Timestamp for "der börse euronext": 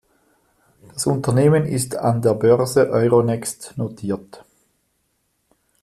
2.23-3.77